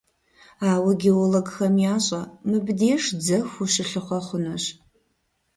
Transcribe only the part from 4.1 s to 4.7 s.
хъунущ.